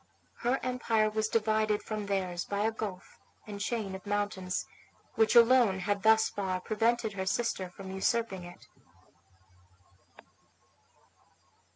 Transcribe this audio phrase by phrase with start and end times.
[0.39, 4.65] Her empire was divided from theirs by a gulf and chain of mountains,
[5.13, 8.65] which alone had thus far prevented her sister from usurping it.